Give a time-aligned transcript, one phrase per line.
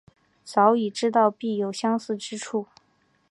[0.43, 2.65] 早已知道必有相似之处